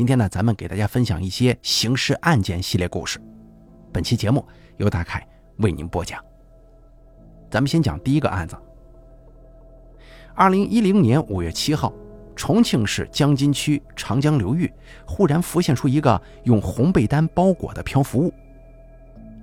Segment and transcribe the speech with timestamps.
[0.00, 3.20] 今天呢，咱们给大家分享一些刑事案件系列故事。
[3.92, 4.42] 本期节目
[4.78, 6.24] 由大凯为您播讲。
[7.50, 8.56] 咱们先讲第一个案子。
[10.34, 11.92] 二零一零年五月七号，
[12.34, 14.72] 重庆市江津区长江流域
[15.06, 18.32] 忽然浮现出一个用红被单包裹的漂浮物。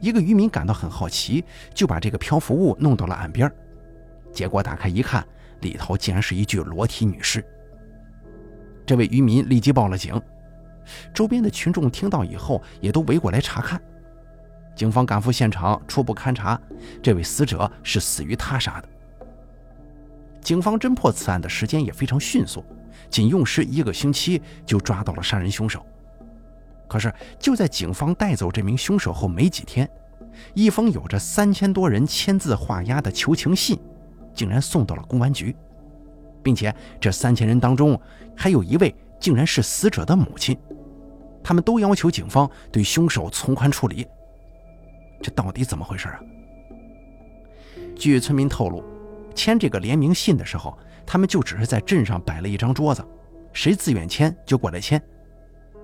[0.02, 3.48] 一个渔民感到很好奇，就把这个漂浮物弄到了岸边。
[4.34, 5.24] 结果打开一看，
[5.62, 7.46] 里头竟然是一具裸体女尸。
[8.88, 10.20] 这位渔民立即报了警。
[11.14, 13.82] 周边的群众听到以后，也都围过来查看。
[14.76, 16.60] 警方赶赴现场，初步勘查，
[17.02, 18.88] 这位死者是死于他杀的。
[20.40, 22.64] 警方侦破此案的时间也非常迅速，
[23.10, 25.86] 仅用时一个星期就抓到了杀人凶手。
[26.88, 29.90] 可是就在警方带走这名凶手后没几天，
[30.54, 33.78] 一封有着三千多人签字画押的求情信，
[34.34, 35.54] 竟然送到了公安局，
[36.42, 38.00] 并且这三千人当中，
[38.36, 40.58] 还有一位竟然是死者的母亲。
[41.48, 44.06] 他们都要求警方对凶手从宽处理，
[45.22, 46.20] 这到底怎么回事啊？
[47.96, 48.84] 据村民透露，
[49.34, 53.02] 签这个联名信的时候，他们就只是在镇上摆了一张桌子，
[53.54, 55.02] 谁自愿签就过来签。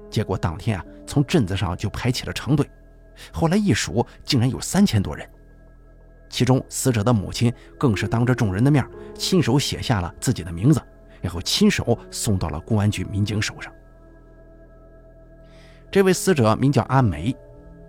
[0.09, 2.69] 结果当天啊，从镇子上就排起了长队，
[3.31, 5.25] 后来一数，竟然有三千多人。
[6.29, 7.49] 其中死者的母亲
[7.79, 10.81] 更是当着众人的面亲手写下了自己的名字，
[11.21, 13.71] 然后亲手送到了公安局民警手上。
[15.93, 17.35] 这位死者名叫阿梅，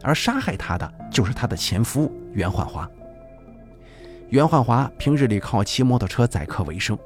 [0.03, 2.87] 而杀害她的就是她的前夫袁焕华。
[4.29, 6.99] 袁焕华平日里靠骑摩托车载客为生，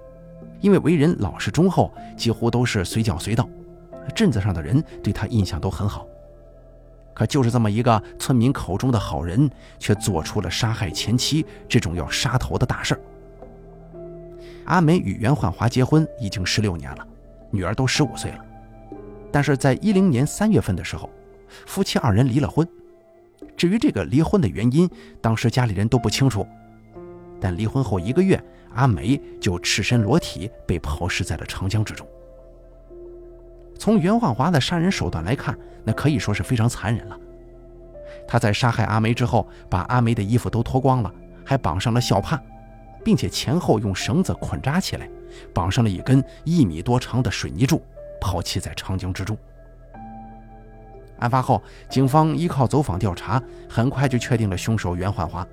[0.61, 3.49] 因为为人老实忠厚，几乎都是随叫随到，
[4.13, 6.05] 镇子上的人对他印象都很好。
[7.15, 13.01] 可就是这么一个村民口中的好人，却做出了杀害前妻这种要杀头的大事
[14.65, 17.07] 阿梅与袁焕华结婚已经十六年了，
[17.53, 18.45] 女儿都十五岁了。
[19.31, 21.11] 但是在一零年三月份的时候，
[21.67, 22.67] 夫妻二人离了婚。
[23.57, 24.89] 至于这个离婚的原因，
[25.21, 26.47] 当时家里人都不清楚。
[27.41, 28.43] 但离婚后一个月，
[28.75, 32.07] 阿梅就赤身裸体被抛尸在了长江之中。
[33.79, 37.19] 从袁焕华的杀人手段来看，那可以说是非常残忍了。
[38.27, 41.13] 他在杀害阿梅之后，把阿梅的衣服都脱光了，
[41.45, 42.41] 还绑上了校帕，
[43.05, 45.09] 并且前后用绳子捆扎起来，
[45.55, 47.81] 绑上了一根一米多长的水泥柱。
[48.21, 49.37] 抛弃在长江之中。
[51.19, 55.47] 案发后，警方依靠走访调查，很快就确定了凶手袁焕华。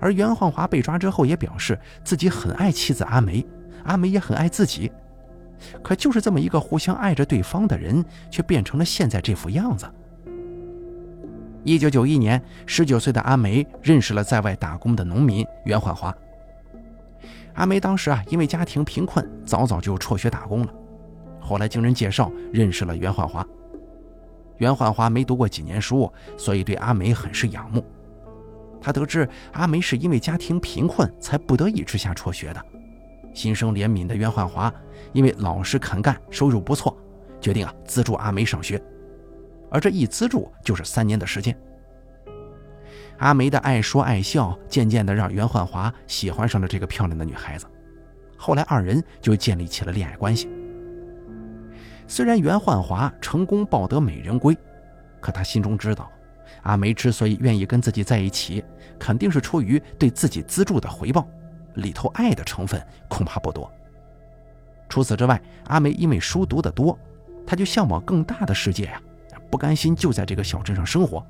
[0.00, 3.46] 而袁焕华被抓之后，也表示自己很爱妻子阿梅，
[3.84, 4.90] 阿梅也很爱自己。
[5.82, 9.88] 可就是这么一个互相爱着对方的人，却变成了现在这副样子。
[11.62, 16.12] 一九九一年，十九岁的阿梅认识了在外打工的农民袁焕华。
[17.54, 20.72] 阿梅当时啊，因为家庭贫困，早早就辍学打工了。
[21.40, 23.44] 后来经人介绍认识了袁焕华。
[24.58, 27.84] 袁焕华没读过几年书，所以对阿梅很是仰慕。
[28.80, 32.64] 他得知阿梅是因为家庭贫困才不得已之下辍学的，
[33.34, 34.72] 心生怜悯的袁焕华
[35.12, 36.96] 因为老实肯干，收入不错，
[37.40, 38.80] 决定啊资助阿梅上学。
[39.70, 41.56] 而这一资助就是三年的时间。
[43.18, 47.66] 阿梅的爱说爱笑，渐渐的让袁焕华喜欢上了这个漂亮的女孩子。
[48.36, 50.48] 后来二人就建立起了恋爱关系。
[52.10, 54.58] 虽然袁焕华成功抱得美人归，
[55.20, 56.10] 可他心中知道，
[56.62, 58.64] 阿梅之所以愿意跟自己在一起，
[58.98, 61.24] 肯定是出于对自己资助的回报，
[61.74, 63.72] 里头爱的成分恐怕不多。
[64.88, 66.98] 除此之外，阿梅因为书读得多，
[67.46, 69.00] 他就向往更大的世界呀，
[69.48, 71.24] 不甘心就在这个小镇上生活。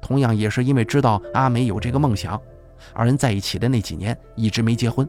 [0.00, 2.40] 同样也是因为知道阿梅有这个梦想，
[2.94, 5.06] 二人在一起的那几年一直没结婚。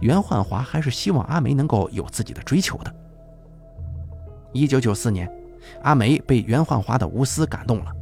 [0.00, 2.94] 袁焕华还是希望阿梅能够有自己的追求的。
[4.52, 5.30] 一九九四年，
[5.82, 7.92] 阿梅被袁焕华的无私感动了，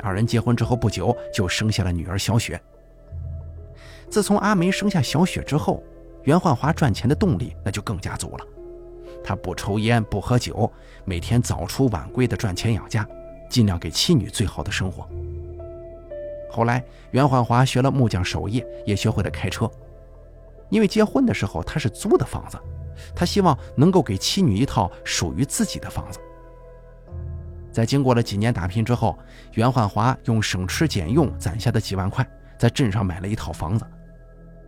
[0.00, 2.60] 二人结婚之后不久就生下了女儿小雪。
[4.08, 5.82] 自从阿梅生下小雪之后，
[6.22, 8.46] 袁焕华赚钱的动力那就更加足了。
[9.24, 10.70] 他不抽烟不喝酒，
[11.04, 13.06] 每天早出晚归的赚钱养家，
[13.48, 15.08] 尽量给妻女最好的生活。
[16.50, 19.70] 后来，袁焕华学了木匠手艺，也学会了开车。
[20.68, 22.58] 因为结婚的时候他是租的房子。
[23.14, 26.18] 他希望能够给妻女一套属于自己的房子。
[27.70, 29.18] 在经过了几年打拼之后，
[29.52, 32.26] 袁焕华用省吃俭用攒下的几万块，
[32.58, 33.86] 在镇上买了一套房子，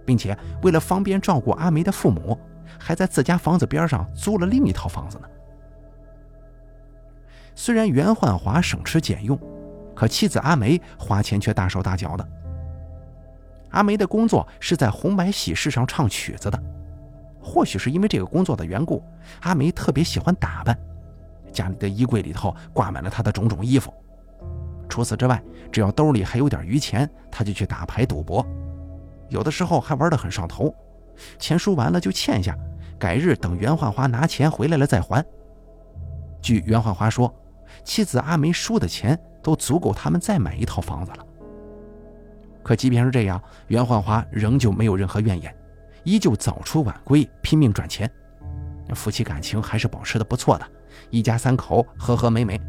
[0.07, 2.39] 并且为了方便照顾阿梅的父母，
[2.79, 5.29] 还在自家房子边上租了另一套房子呢。
[7.55, 9.39] 虽然袁焕华省吃俭用，
[9.95, 12.29] 可妻子阿梅花钱却大手大脚的。
[13.71, 16.63] 阿梅的工作是在红白喜事上唱曲子的。
[17.45, 19.03] 或许是因为这个工作的缘故，
[19.43, 20.77] 阿梅特别喜欢打扮，
[21.53, 23.93] 家里的衣柜里头挂满了她的种种衣服。
[24.89, 28.45] 除此之外，只要兜里还有点余钱，她就去打牌赌博，
[29.29, 30.75] 有的时候还玩得很上头，
[31.39, 32.57] 钱输完了就欠下，
[32.99, 35.25] 改日等袁焕华拿钱回来了再还。
[36.41, 37.35] 据袁焕华说，
[37.85, 41.27] 妻子阿梅输的钱都足够他们再买一套房子了。
[42.63, 45.55] 可即便是这样，袁焕华仍旧没有任何怨言，
[46.05, 48.11] 依旧早出晚归，拼命赚钱。
[48.95, 50.67] 夫妻感情还是保持的不错的，
[51.11, 52.61] 一家三口和和美美。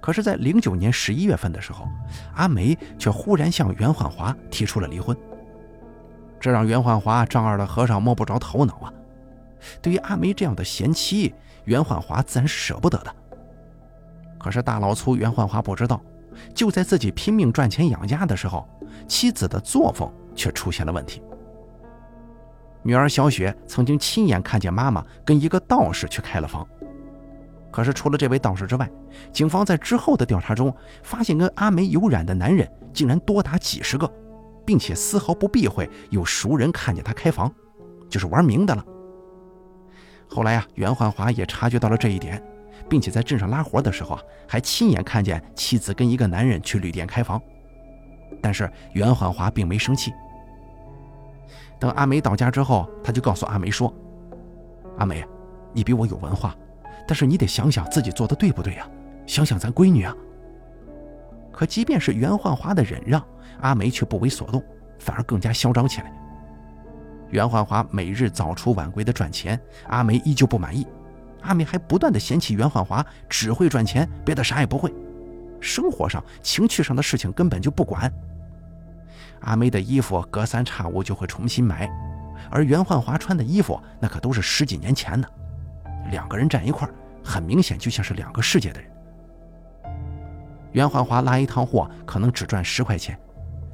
[0.00, 1.88] 可是，在零九年十一月份的时候，
[2.34, 5.16] 阿梅却忽然向袁焕华提出了离婚，
[6.38, 8.92] 这让袁焕华丈二的和尚摸不着头脑啊！
[9.82, 11.34] 对于阿梅这样的贤妻，
[11.64, 13.14] 袁焕华自然是舍不得的。
[14.38, 16.00] 可是大老粗袁焕华不知道。
[16.54, 18.64] 就在自己拼命赚钱养家的时候，
[19.08, 21.20] 妻子的作风却出现了问题。
[22.82, 26.66] 女儿小雪曾经亲眼看见妈妈跟一个道士去开了房，
[27.70, 28.90] 可是除了这位道士之外，
[29.32, 34.10] 警方在之后的调查中发现，跟阿梅有染的男人竟然多达几十个，
[34.64, 37.52] 并且丝毫不避讳有熟人看见他开房，
[38.08, 38.84] 就是玩明的了。
[40.28, 42.42] 后来啊，袁焕华也察觉到了这一点。
[42.88, 47.38] 并且在镇上拉活的时候啊，还亲眼看见妻子跟一个男人去旅店开房，
[48.40, 50.10] 但是袁焕华并没生气。
[51.78, 53.92] 等阿梅到家之后，他就告诉阿梅说
[54.98, 55.24] ：“阿梅，
[55.72, 56.54] 你比我有文化，
[57.06, 58.88] 但是你得想想自己做的对不对呀？
[59.26, 60.14] 想想咱闺女啊。”
[61.52, 63.24] 可即便是袁焕华的忍让，
[63.60, 64.62] 阿梅却不为所动，
[64.98, 66.12] 反而更加嚣张起来。
[67.30, 70.86] 袁焕华每日早出晚归的赚钱，阿梅依旧不满意。
[71.42, 74.92] 阿梅还不断的嫌弃袁焕华只会赚钱，别的啥也不会，
[75.60, 78.12] 生活上、情趣上的事情根本就不管。
[79.40, 81.88] 阿梅的衣服隔三差五就会重新买，
[82.50, 85.28] 而袁焕华穿的衣服那可都是十几年前的，
[86.10, 86.94] 两个人站一块儿
[87.24, 88.90] 很明显就像是两个世界的人。
[90.72, 93.18] 袁焕华拉一趟货可能只赚十块钱，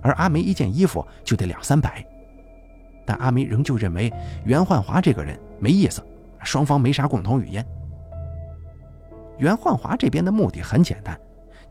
[0.02, 2.05] 而阿梅一件衣服就得两三百，
[3.05, 4.12] 但阿梅仍旧认为
[4.44, 6.02] 袁焕华这个人没意思。
[6.43, 7.64] 双方没啥共同语言。
[9.38, 11.19] 袁焕华这边的目的很简单，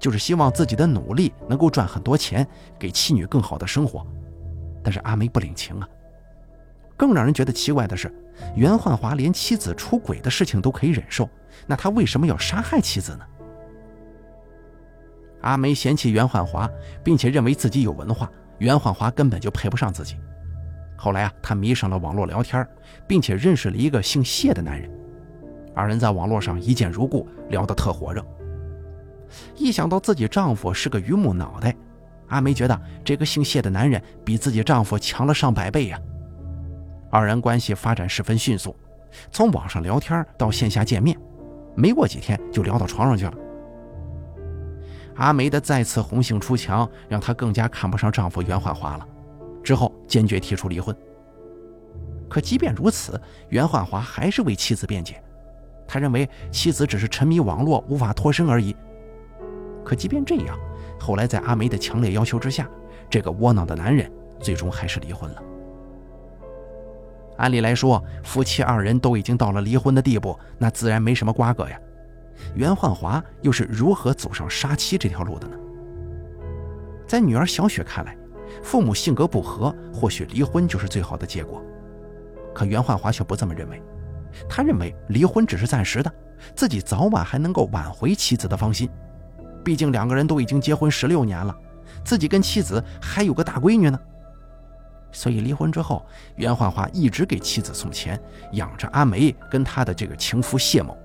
[0.03, 2.45] 就是希望自己的努力能够赚很多钱，
[2.77, 4.05] 给妻女更好的生活。
[4.83, 5.87] 但是阿梅不领情啊。
[6.97, 8.13] 更让人觉得奇怪的是，
[8.53, 11.29] 袁焕华连妻子出轨的事情都可以忍受，
[11.65, 13.25] 那他为什么要杀害妻子呢？
[15.39, 16.69] 阿梅嫌弃袁焕华，
[17.01, 20.17] 并且认为自己有文化，袁焕华根本就配不上自己。
[20.97, 22.67] 后来啊，她迷上了网络聊天，
[23.07, 24.91] 并且认识了一个姓谢的男人，
[25.73, 28.21] 二人在网络上一见如故，聊得特火热。
[29.55, 31.75] 一想到自己丈夫是个榆木脑袋，
[32.27, 35.99] 阿梅觉得这个姓谢的男人比自己丈夫强了上百倍呀。
[37.09, 38.75] 二人关系发展十分迅速，
[39.31, 41.17] 从网上聊天到线下见面，
[41.75, 43.33] 没过几天就聊到床上去了。
[45.15, 49.07] 阿梅的再次红杏出墙，让她更加看不上丈夫袁焕华了。
[49.63, 50.95] 之后坚决提出离婚。
[52.27, 55.21] 可即便如此，袁焕华还是为妻子辩解，
[55.87, 58.75] 他认为妻子只是沉迷网络无法脱身而已。
[59.83, 60.57] 可即便这样，
[60.99, 62.69] 后来在阿梅的强烈要求之下，
[63.09, 65.43] 这个窝囊的男人最终还是离婚了。
[67.37, 71.79] 按理来说，夫妻二人都已经到了离婚的地步，那自然没什么瓜葛呀。
[72.55, 75.57] 袁焕华又是如何走上杀妻这条路的呢？
[77.07, 78.15] 在女儿小雪看来。
[78.61, 81.59] 父母性格不合，或许离婚就是最好的结果。
[82.53, 83.81] 可袁焕华却不这么认为，
[84.47, 86.13] 他认为离婚只是暂时的，
[86.55, 88.87] 自己早晚还能够挽回妻子的芳心。
[89.63, 91.55] 毕竟两个人都已经结婚十六年了，
[92.03, 93.99] 自己跟妻子还有个大闺女呢。
[95.11, 96.05] 所以离婚之后，
[96.35, 98.19] 袁焕华一直给妻子送钱，
[98.53, 100.97] 养着阿梅跟他的这个情夫谢某。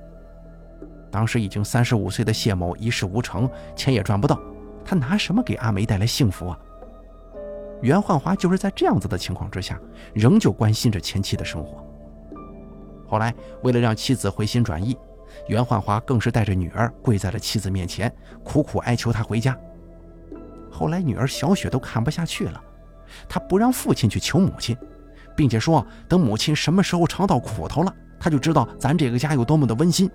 [1.11, 4.41] 当时已经三十五岁的谢某一事无成，钱也赚不到，
[4.85, 6.59] 他拿什么给阿梅带来幸福啊？
[7.81, 9.79] 袁焕华就是在这样子的情况之下，
[10.15, 11.85] 仍旧关心着前妻的生活。
[13.07, 14.97] 后来，为了让妻子回心转意，
[15.47, 18.13] 袁焕华更是带着女儿跪在了妻子面前，
[18.45, 19.57] 苦苦哀求她回家。
[20.71, 22.63] 后来，女儿小雪都看不下去了，
[23.29, 24.77] 她不让父亲去求母亲，
[25.37, 30.11] 并且说等母亲什么时候尝到苦头了，她就知道咱这个家有多么的温馨。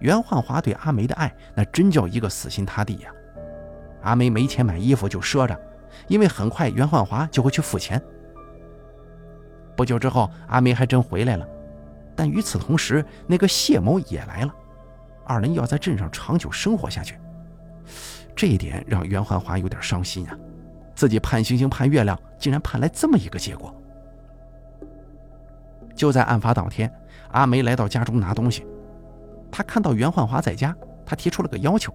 [0.00, 3.10] 袁焕华对阿梅的爱，那真叫一个死心塌地呀。
[4.02, 5.58] 阿梅没钱买衣服就赊着。
[6.06, 8.00] 因为很快袁焕华就会去付钱。
[9.74, 11.48] 不久之后，阿梅还真回来了，
[12.18, 14.52] 但与此同时，那个谢某也来了，
[15.24, 17.16] 二人要在镇上长久生活下去。
[18.34, 20.36] 这一点让袁焕华有点伤心啊，
[20.96, 23.72] 自己盼星星盼月亮，竟然盼来这么一个结果。
[25.94, 26.92] 就在案发当天，
[27.30, 28.66] 阿梅来到家中拿东西，
[29.48, 31.94] 她看到袁焕华在家，她提出了个要求，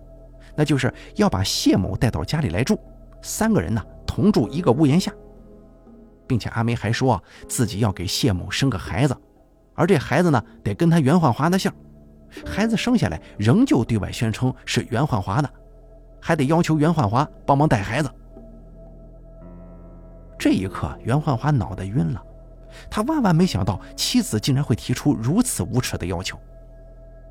[0.56, 2.80] 那就是要把谢某带到家里来住，
[3.22, 5.12] 三个人呢同住一个屋檐下，
[6.26, 9.14] 并且阿梅还说自己要给谢某生个孩子，
[9.76, 11.72] 而这孩子呢得跟他袁焕华的姓，
[12.46, 15.50] 孩子生下来仍旧对外宣称是袁焕华的，
[16.20, 18.12] 还得要求袁焕华帮忙带孩子。
[20.38, 22.22] 这一刻，袁焕华脑袋晕了。
[22.90, 26.38] 他万万没想到妻子竟然会提出如此无耻的要求。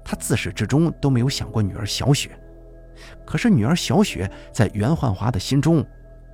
[0.04, 2.30] 他自始至终都没有想过女儿小雪，
[3.24, 5.84] 可是女儿小雪在袁焕华的心中，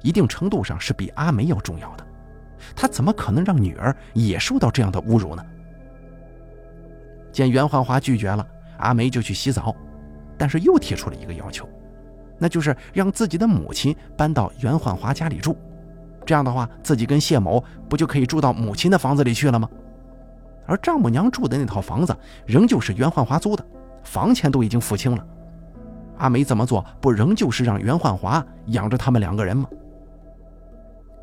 [0.03, 2.07] 一定程度上是比阿梅要重要的。
[2.77, 5.45] 他怎么可能让女儿也受到这样的侮辱呢？
[7.33, 8.47] 见袁焕华拒绝了，
[8.79, 9.75] 阿梅就去洗澡，
[10.37, 11.69] 但是又提出了一个要求，
[12.39, 15.57] 那就是让自己的母亲搬到袁焕华家里住。
[16.27, 19.69] 这样的话，自己跟谢某不就可以住到母亲的房子里去了吗？
[20.67, 23.65] 而丈母娘住的那套房子仍旧是袁焕华租的，
[24.05, 25.27] 房钱都已经付清了。
[26.19, 29.69] 阿梅这么做，不仍旧是让袁焕华养着他们两个人吗？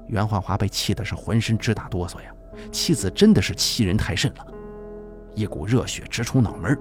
[0.08, 2.32] 袁焕华被气的是浑身直打哆嗦呀！
[2.72, 4.48] 妻子真的是欺人太甚了，
[5.36, 6.78] 一股热血直冲脑门。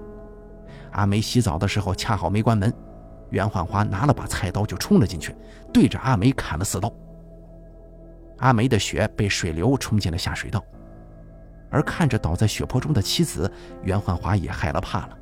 [0.91, 2.73] 阿梅洗澡的时候恰好没关门，
[3.29, 5.35] 袁焕华拿了把菜刀就冲了进去，
[5.73, 6.91] 对着阿梅砍了四刀。
[8.37, 10.63] 阿梅的血被水流冲进了下水道，
[11.69, 13.51] 而看着倒在血泊中的妻子，
[13.83, 15.17] 袁焕华也害了怕了。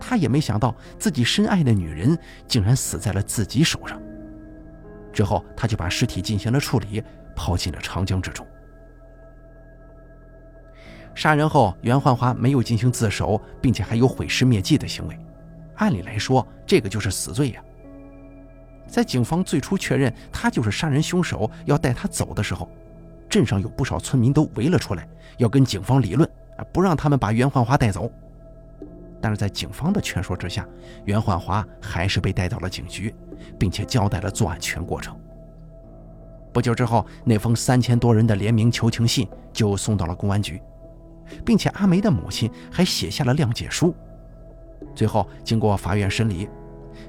[0.00, 4.00] 他也没想到自己深爱的女人竟然死在了自己手上。
[5.12, 7.02] 之后，他就把尸体进行了处理，
[7.34, 8.46] 抛进了长江之中。
[11.18, 15.18] 杀人后，袁焕华没有进行自首，并且还有毁尸灭迹的行为，
[15.74, 17.60] 按理来说，这个就是死罪呀。
[18.86, 22.70] 在警方最初确认他就是杀人凶手，要带他走的时候，
[23.28, 25.08] 镇上有不少村民都围了出来，
[25.38, 26.30] 要跟警方理论，
[26.72, 28.08] 不让他们把袁焕华带走。
[29.20, 30.64] 但是在警方的劝说之下，
[31.04, 33.12] 袁焕华还是被带到了警局，
[33.58, 35.18] 并且交代了作案全过程。
[36.52, 40.62] 不久之后，那封三千多人的联名求情信就送到了公安局，
[41.44, 43.94] 并且阿梅的母亲还写下了谅解书。
[44.94, 46.48] 最后，经过法院审理。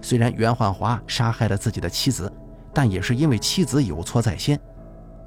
[0.01, 2.31] 虽然袁焕华杀害了自己的妻子，
[2.73, 4.59] 但也是因为妻子有错在先，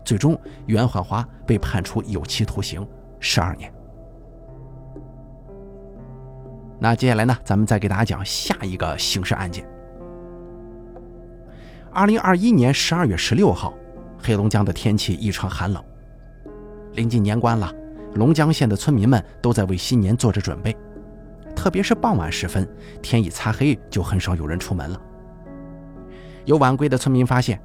[0.04, 2.86] 最终袁焕华被判处有期徒刑
[3.18, 3.72] 十二年。
[6.78, 9.68] 那接下来呢，咱们再给大家讲下一个刑事案件。
[11.92, 13.74] 二零二一年十二月十六号，
[14.18, 15.84] 黑龙江的天气异常寒冷，
[16.92, 17.72] 临近年关了，
[18.14, 20.76] 龙江县的村民们都在为新年做着准备。
[21.54, 22.68] 特别是傍晚时分，
[23.02, 25.00] 天一擦黑，就很少有人出门了。
[26.44, 27.60] 有晚归的村民发现，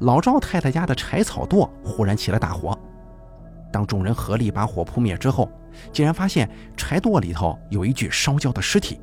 [0.00, 2.78] 老赵太太家的柴草垛忽然起了大火。
[3.72, 5.50] 当众人合力把火扑灭之后，
[5.92, 9.00] 竟然发现柴垛里头有一具烧焦的尸体，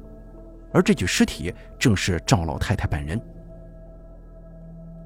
[0.71, 3.19] 而这具尸体正是赵老太太本人。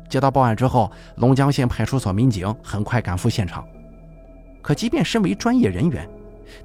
[0.10, 3.66] 接到报案之后，龙江县派出所民警很快赶赴现场。
[4.62, 6.08] 可即便身为专业人员，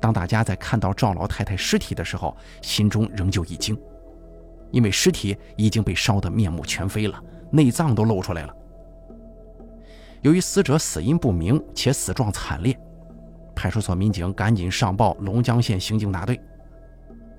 [0.01, 3.77] 当大家在看到赵老太太尸体的时候，心中仍旧一惊，
[4.71, 8.55] 因为尸体已经被烧得面目全非了，内脏都露出来了。
[10.23, 12.77] 由于死者死因不明且死状惨烈，
[13.55, 16.41] 派出所民警赶紧上报龙江县刑警大队。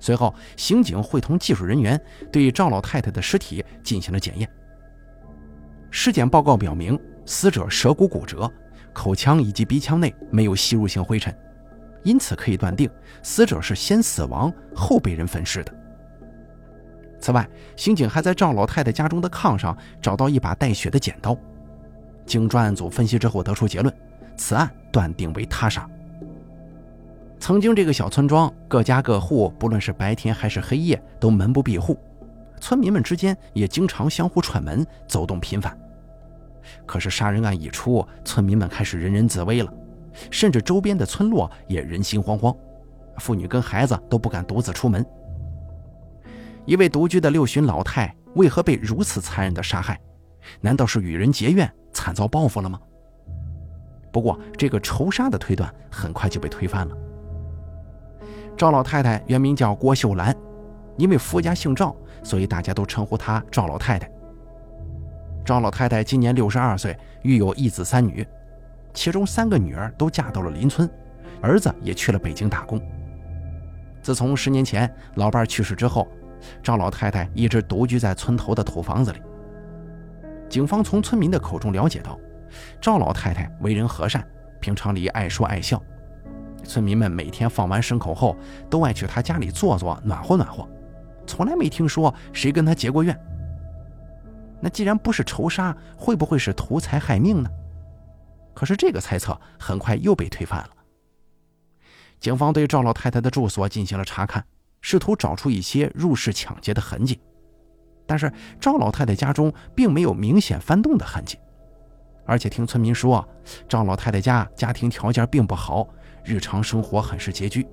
[0.00, 2.00] 随后，刑警会同技术人员
[2.32, 4.48] 对赵老太太的尸体进行了检验。
[5.90, 8.50] 尸检报告表明，死者舌骨骨折，
[8.98, 11.32] 口腔以及鼻腔内没有吸入性灰尘。
[12.02, 12.90] 因此可以断定，
[13.22, 15.72] 死者是先死亡后被人焚尸的。
[17.20, 21.36] 此外，刑警还在赵老太太家中的炕上找到一把带血的剪刀。
[22.26, 23.94] 经专案组分析之后，得出结论：
[24.36, 25.88] 此案断定为他杀。
[27.38, 31.96] 曾经这个小村庄，各家各户，不论是白天还是黑夜，都门不闭户，
[32.60, 35.76] 村民们之间也经常相互串门，走动频繁。
[36.86, 39.72] 可是杀人案一出，村民们开始人人自危了。
[40.30, 42.56] 甚至周边的村落也人心惶惶，
[43.18, 45.04] 妇女跟孩子都不敢独自出门。
[46.64, 50.00] 一位独居的六旬老太为何被如此残忍的杀害？
[50.60, 52.80] 难道是与人结怨，惨遭报复了吗？
[54.10, 56.96] 不过，这个仇杀的推断很快就被推翻了。
[58.56, 60.34] 赵老太太原名叫郭秀兰，
[60.96, 61.94] 因为夫家姓赵，
[62.24, 64.10] 所以大家都称呼她赵老太太。
[65.48, 68.22] 赵老太太今年六十二岁，育有一子三女。
[68.92, 70.86] 其中三个女儿都嫁到了邻村，
[71.40, 72.78] 儿子也去了北京打工。
[74.02, 76.06] 自从十年前老伴去世之后，
[76.62, 79.22] 赵老太太一直独居在村头的土房子里。
[80.50, 82.20] 警方从村民的口中了解到，
[82.78, 84.22] 赵老太太为人和善，
[84.60, 85.82] 平常里爱说爱笑。
[86.62, 88.36] 村民们每天放完牲口后，
[88.68, 90.68] 都爱去她家里坐坐，暖和暖和，
[91.26, 93.18] 从来没听说谁跟她结过怨。
[94.60, 97.50] 那既然不是仇杀，会不会是图财害命呢？
[98.54, 100.70] 可是这个猜测很快又被推翻了。
[102.18, 104.44] 警方对赵老太太的住所进行了查看，
[104.80, 107.20] 试图找出一些入室抢劫的痕迹，
[108.04, 111.38] 但是赵老太太家中并没有明显翻动的痕迹，
[112.26, 113.26] 而且听村民说，
[113.68, 115.86] 赵老太太家家庭条件并不好，
[116.24, 117.64] 日常生活很是拮据。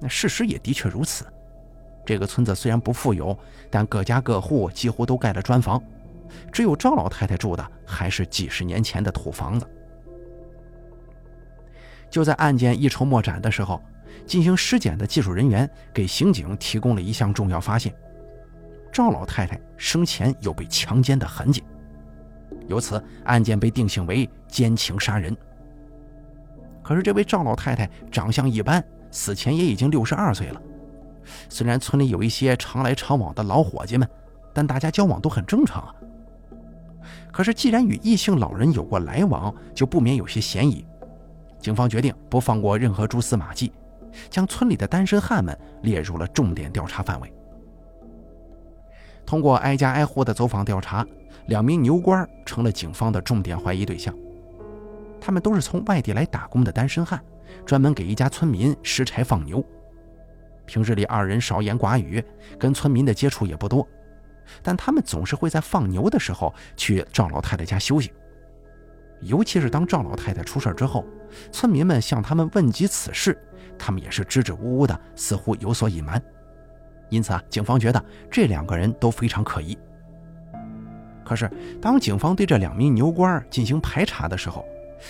[0.00, 1.24] 那事实也的确如此。
[2.08, 3.38] 这个村子虽然不富有，
[3.68, 5.78] 但各家各户几乎都盖了砖房，
[6.50, 9.68] 只有赵老太太住的还是几十年前的土房子。
[12.08, 13.78] 就在案件一筹莫展的时候，
[14.24, 17.94] 进行尸检的技术人员给刑警提供了一项重要发现：
[18.90, 21.62] 赵老太太生前有被强奸的痕迹，
[22.68, 25.36] 由此案件被定性为奸情杀人。
[26.82, 30.62] 可是这位赵老太太长相一般，死前也已经六十二岁了。
[31.48, 34.08] 虽然村里有一些常来常往的老伙计们，
[34.52, 35.94] 但大家交往都很正常啊。
[37.32, 40.84] 可是既然与异性老人有过来往，就不免有些嫌疑。
[41.60, 43.72] 警方决定不放过任何蛛丝马迹，
[44.30, 47.32] 将村里的单身汉们列入了重点调查范围。
[49.26, 51.06] 通过挨家挨户的走访调查，
[51.46, 54.14] 两名牛倌成了警方的重点怀疑对象。
[55.20, 57.20] 他们都是从外地来打工的单身汉，
[57.66, 59.62] 专门给一家村民拾柴放牛。
[60.68, 62.22] 平日里二人少言寡语，
[62.58, 63.88] 跟村民的接触也不多，
[64.62, 68.12] 但他们总是会在放牛的时候去赵老太太家休息。
[69.22, 71.04] 尤其是当赵老太太出事之后，
[71.50, 73.36] 村民们向他们问及此事，
[73.78, 76.22] 他们也是支支吾吾的，似乎有所隐瞒。
[77.08, 79.76] 因此啊，警方觉得这两个人都非常可疑。
[81.24, 84.64] 可是，当警方对这两名牛倌进行排查的时候，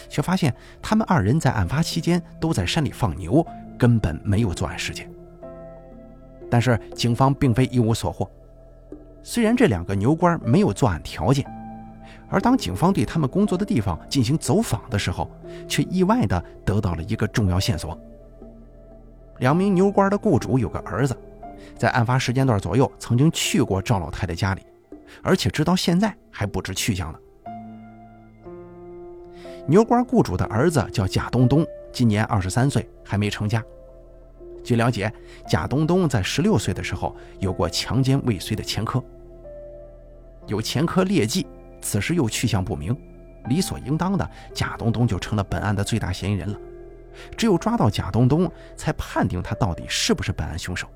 [0.08, 3.44] 却发现他们二人在案发期间都在山里放牛，
[3.76, 5.10] 根本没有作案时间。
[6.50, 8.30] 但是警方并非一无所获，
[9.22, 11.44] 虽然这两个牛倌没有作案条件，
[12.28, 15.30] 而当警方对他们工作的地方进行走访的时候，
[15.66, 17.98] 却意外的得到了一个重要线索。
[19.38, 21.16] 两名牛倌的雇主有个儿子，
[21.76, 24.62] 在案发时间段左右曾经去过赵老太太家里，
[25.22, 27.18] 而且直到现在还不知去向呢。
[29.66, 33.62] 牛倌雇主的儿子叫贾东东，今年二十三岁，还没成家。
[34.68, 35.10] 据了解，
[35.46, 39.02] 贾东东在十六岁的时候有过强奸未遂的前科，
[40.46, 41.46] 有前科劣迹，
[41.80, 42.94] 此时又去向不明，
[43.46, 46.58] 理所应当的，贾东东就成了本案的最大嫌疑人了。
[47.34, 50.86] 只有抓到贾东东，才判定他到底是不是本案凶手。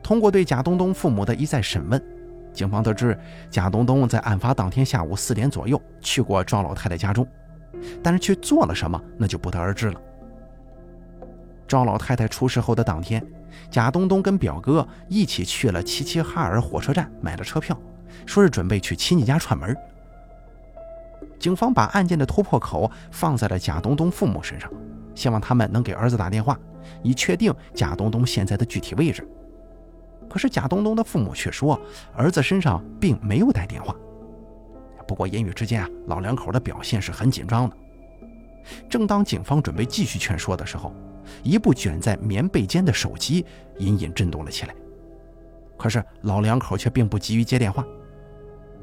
[0.00, 2.00] 通过对贾东东父母的一再审问，
[2.52, 3.18] 警方得知，
[3.50, 7.26] 贾东东在案发当天下午四点左右去过赵老太太家中，
[8.04, 10.00] 但是去做了什么，那就不得而知了。
[11.68, 13.24] 赵老太太出事后的当天，
[13.70, 17.78] 贾东东跟表哥一起去了齐齐哈尔火车站买了车票，
[18.26, 19.76] 说是准备去亲戚家串门。
[21.38, 24.68] 警方把案件的突破口放在了贾东东父母身上，
[25.14, 26.58] 希望他们能给儿子打电话，
[27.02, 29.28] 以确定贾东东现在的具体位置。
[30.28, 31.78] 可是贾东东的父母却说，
[32.14, 33.94] 儿子身上并没有带电话。
[35.06, 37.76] 不过言语之间啊，老两口的表现是很紧张的。
[38.90, 40.92] 正当警方准备继续劝说的时候，
[41.42, 43.44] 一部卷在棉被间的手机
[43.78, 44.74] 隐隐震动了起来，
[45.76, 47.84] 可是老两口却并不急于接电话。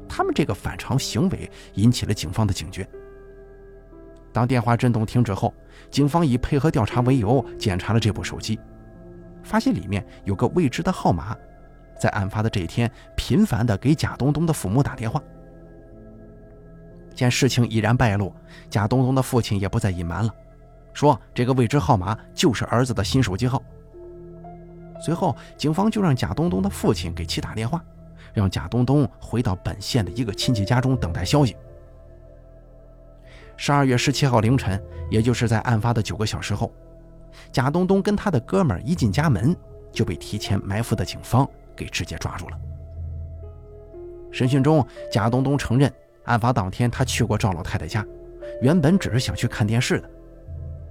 [0.08, 2.88] 他们这个反常行为引起了警方的警觉。
[4.32, 5.52] 当电话震动停止后，
[5.90, 8.58] 警方以配合调查为由检查了这部手机，
[9.42, 11.36] 发现里面有个未知的号码，
[11.98, 15.22] 在案发的这一天频繁地给贾东东的父母打电话。
[17.14, 18.30] 见事情已然败露，
[18.68, 20.32] 贾东东的父亲也不再隐瞒了。
[20.96, 23.62] 说这个未知号码就是儿子的新手机号。
[24.98, 27.84] 随后，警方就让贾东东的父亲给其打电话，
[28.32, 31.54] 让贾东东回到本县的一个亲戚家中等待消息。
[33.58, 36.72] 十二月十七号凌晨，也就是在案发的九个小时后，
[37.52, 39.54] 贾东东跟他的哥们一进家门，
[39.92, 42.58] 就被提前埋伏的警方给直接抓住了。
[44.32, 45.92] 审讯中，贾东东承认，
[46.24, 48.02] 案发当天他去过赵老太太家，
[48.62, 50.10] 原本只是想去看电视的。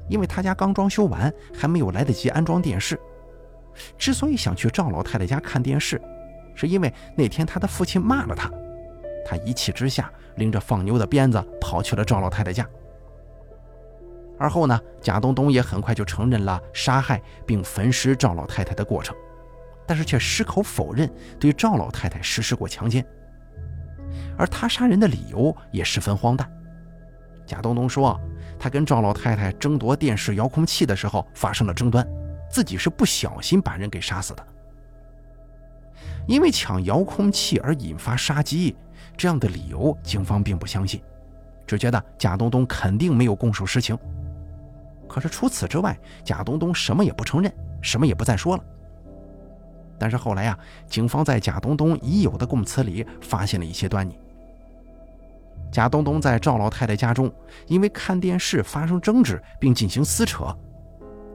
[0.07, 2.99] 因为他家刚装修完，还没有来得及安装电视。
[3.97, 6.01] 之所以想去赵老太太家看电视，
[6.53, 8.49] 是因为那天他的父亲骂了他。
[9.25, 12.67] 他一气之下，拎着放牛的鞭子跑去了赵老太太家。
[14.37, 19.15] 而后呢，贾东东也很快就承认了杀害并焚尸赵老太太的过程，
[19.87, 23.05] 但是却矢口否认对赵老太太实施过强奸。
[24.37, 26.49] 而他杀人的理由也十分荒诞。
[27.45, 28.19] 贾东东说，
[28.65, 32.03] 他跟赵老太太争夺电视遥控器的时候发生了争端，
[32.49, 34.43] 自己是不小心把人给杀死的。
[36.25, 38.75] 因为抢遥控器而引发杀机，
[39.15, 40.99] 这样的理由，警方并不相信，
[41.67, 43.95] 只觉得贾东东肯定没有供述实情。
[45.07, 48.63] 可是除此之外，贾东东什么也不承认，什么也不再说了。
[49.99, 54.17] 但是后来呀，警方在贾东东已有的供词里发现了一些端倪。
[55.75, 57.29] 贾东东在赵老太太家中，
[57.67, 60.45] 因为看电视发生争执，并进行撕扯。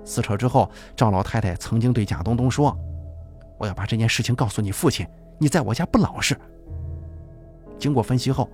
[0.02, 2.74] 撕扯之后，赵老太太曾经对贾东东说
[3.60, 5.06] ：“我要把这件事情告诉你父亲，
[5.38, 6.34] 你在我家不老实。”
[7.78, 8.48] 经过分析后，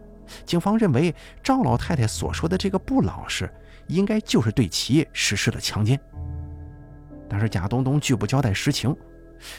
[0.45, 3.49] 警方认为赵老太太所说的这个不老实，
[3.87, 5.97] 应该就是对其实施了强奸。
[7.29, 8.93] 但是贾东东拒不交代实情，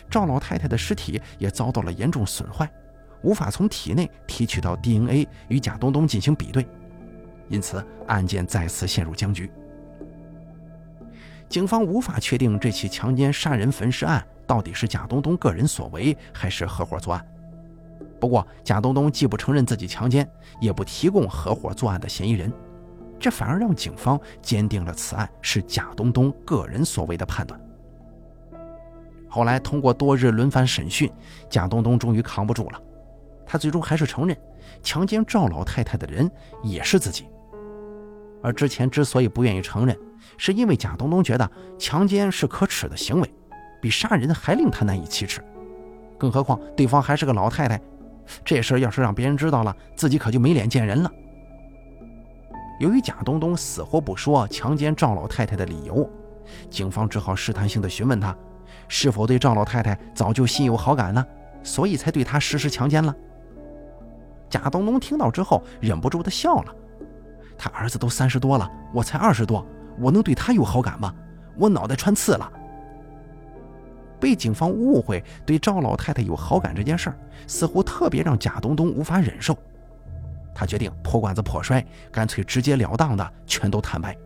[0.09, 2.69] 赵老太太的尸体也遭到了严重损坏。
[3.21, 6.67] 无法从体内提取到 DNA 与贾东东进行比对，
[7.49, 9.51] 因此案件再次陷入僵局。
[11.49, 17.25] 警方无法确定这起强奸杀人焚尸案到底是贾东东个人所为还是合伙作案。
[18.19, 20.27] 不过，贾东东既不承认自己强奸，
[20.60, 22.51] 也不提供合伙作案的嫌疑人，
[23.19, 27.60] 这反而让警方坚定了此案是贾东东个人所为的判断。
[29.30, 31.12] 后来，通过多日轮番审讯，
[31.49, 32.82] 贾东东终于扛不住了。
[33.47, 34.38] 他最终还是承认，
[34.83, 36.29] 强奸赵老太太的人
[36.62, 37.25] 也是自己。
[38.43, 39.97] 而之前之所以不愿意承认，
[40.38, 43.33] 是因为贾东东觉得强奸是可耻的行为，
[43.81, 45.41] 比杀人还令他难以启齿。
[46.17, 47.81] 更何况对方还是个老太太，
[48.43, 51.12] 这事要是让别人知道了，自己可就没脸见人了。
[52.79, 56.07] 由于贾东东死活不说强奸赵老太太的理由，
[56.69, 58.36] 警方只好试探性的询问他，
[58.88, 61.25] 是否对赵老太太早就心有好感呢？
[61.63, 63.13] 所以才对她实施强奸了。
[64.49, 66.75] 贾东东听到之后，忍不住的笑了。
[67.57, 69.65] 他儿子都三十多了，我才二十多，
[69.99, 71.13] 我能对他有好感吗？
[71.57, 72.51] 我脑袋穿刺了。
[74.19, 79.57] 被警方误会对赵老太太有好感这件事儿，似乎特别让贾东东无法忍受。
[80.55, 84.17] 他决定破罐子破摔，干脆直截了当的全都坦白。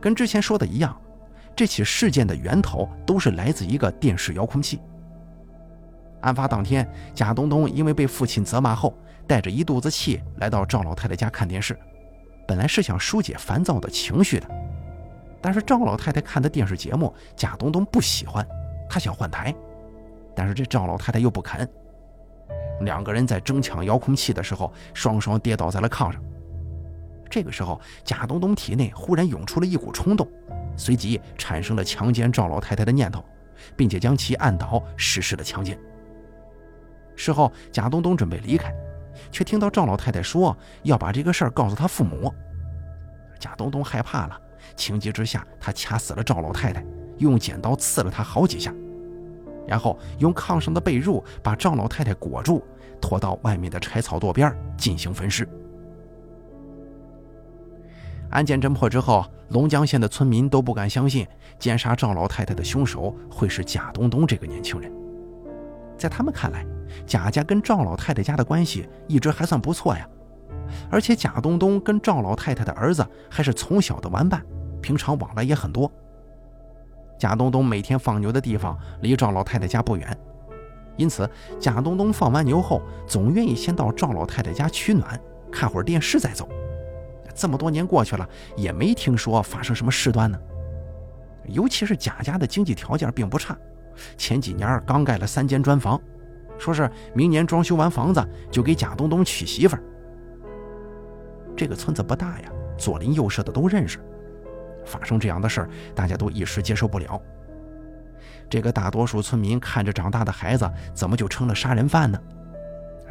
[0.00, 0.94] 跟之前说的一样，
[1.54, 4.80] 这起事件的源头都是来自一个电视遥控器。
[6.22, 11.78] 案发当天，贾东东因为被父亲责骂后，带着一肚子气来到赵老太太家看电视。
[12.48, 14.46] 本来是想疏解烦躁的情绪的，
[15.40, 18.46] 但是赵老太太看的电视节目，贾东东不喜欢，
[18.90, 19.54] 他想换台，
[20.34, 21.68] 但是这赵老太太又不肯。
[22.80, 26.20] 两个人在争抢遥控器的时候，双双跌倒在了炕上。
[27.30, 30.28] 这个时候，贾东东体内忽然涌出了一股冲动，
[30.76, 33.24] 随即产生了强奸赵老太太的念头，
[33.76, 35.78] 并且将其按倒，实施了强奸。
[37.16, 38.74] 事后，贾东东准备离开，
[39.30, 42.32] 却听到赵老太太说要把这个事儿告诉他父母。
[43.38, 44.40] 贾东东害怕了，
[44.76, 46.84] 情急之下，他掐死了赵老太太，
[47.18, 48.72] 用剪刀刺了她好几下，
[49.66, 52.64] 然后用炕上的被褥把赵老太太裹住，
[53.00, 55.48] 拖到外面的柴草垛边进行焚尸。
[58.30, 61.26] 案件侦破之后，龙江县的村民都不敢相信
[61.58, 64.90] 奸杀赵老太太的凶手会是贾东东这个年轻人，
[66.02, 66.66] 在他们看来。
[67.06, 70.06] 贾家跟赵老太太家的关系一直还算不错呀，
[70.90, 74.44] 而且贾东东跟赵老太太的儿子还是从小的玩伴，
[74.82, 75.90] 平常往来也很多。
[77.18, 80.14] 贾东东每天放牛的地方离赵老太太家不远，
[80.98, 85.18] 因此贾东东放完牛后，总愿意先到赵老太太家取暖，
[85.50, 86.46] 看会儿电视再走。
[87.34, 90.38] 这么多年过去了，也没听说发生什么事端呢。
[91.46, 93.56] 尤其是贾家的经济条件并不差，
[94.16, 96.00] 前几年刚盖了三间砖房。
[96.58, 99.82] 说是明年装修完房子就给贾东东娶媳妇儿。
[101.56, 103.98] 这个村子不大呀，左邻右舍的都认识，
[104.84, 107.20] 发生这样的事儿，大家都一时接受不了。
[108.48, 112.20] 这个大多数村民看着长大的孩子，怎么就成了杀人犯呢？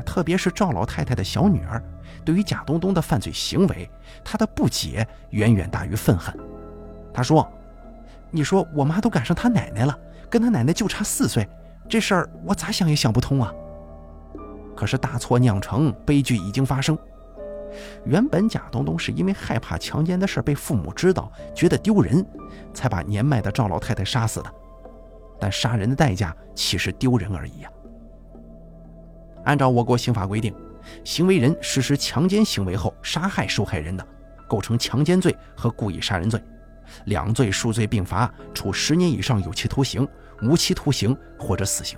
[0.05, 1.83] 特别是赵老太太的小女儿，
[2.23, 3.89] 对于贾东东的犯罪行为，
[4.23, 6.33] 她的不解远远大于愤恨。
[7.13, 7.45] 她说
[8.31, 9.99] ：“你说我妈都赶上他奶奶了，
[10.31, 11.47] 跟他奶奶就差四岁。”
[11.89, 13.53] 这事儿我咋想也想不通啊！
[14.77, 16.97] 可是大错酿成，悲剧已经发生。
[18.05, 22.25] 原本贾东东是因为害怕强奸的事被父母知道，觉得丢人，
[22.73, 24.49] 才把年迈的赵老太太杀死的。
[25.37, 27.69] 但杀人的代价岂是丢人而已呀？
[29.43, 30.55] 按照我国刑法规定，
[31.03, 34.07] 行为人实施强奸行为后杀害受害人的，
[34.47, 36.41] 构成强奸罪和故意杀人罪，
[37.05, 40.07] 两罪数罪并罚，处十年以上有期徒刑。
[40.41, 41.97] 无期徒刑或者死刑。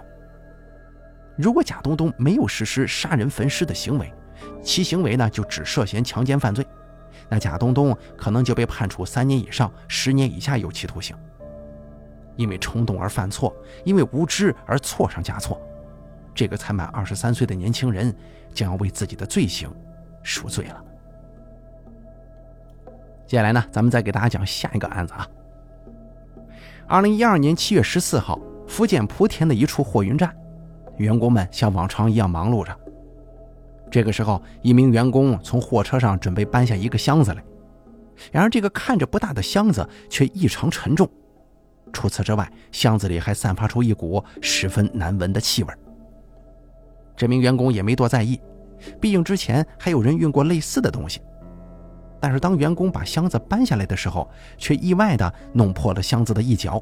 [1.36, 4.14] 如果贾东东没有实施杀人焚尸的行为，
[4.62, 6.66] 其行为呢就只涉嫌强奸犯罪，
[7.30, 11.16] 那贾东东可能就被判处三年以上十年以下有期徒刑。
[12.36, 15.62] 因为冲动而犯错，因为无知而错上加错，
[16.34, 18.16] 这个才满二十三岁的年轻人
[18.54, 19.72] 将要为自己的罪行
[20.24, 20.84] 赎罪了。
[23.28, 25.28] 接下来呢，咱们再给大家讲下一个案子啊。
[26.88, 30.36] 二零一二年七月十四号，福建莆田的一处货运站，
[30.98, 32.78] 员工们像往常一样忙碌着。
[33.90, 37.44] 这个时候，一名员工从货车上准备搬下一个箱子来，
[38.32, 41.10] 然而这个看着不大的箱子却异常沉重。
[41.94, 45.74] 除此之外，箱子里还散发出一股十分难闻的气味。
[47.16, 48.40] 这名员工也没多在意，
[49.00, 51.22] 毕竟之前还有人运过类似的东西。
[52.24, 56.82] 但是当员工把箱子搬下来的时候，却意外地弄破了箱子的一角。